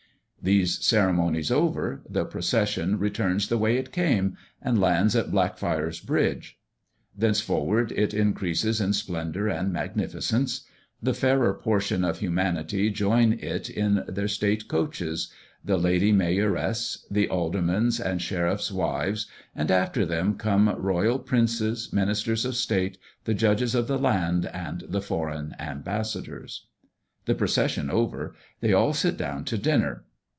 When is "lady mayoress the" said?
15.77-17.29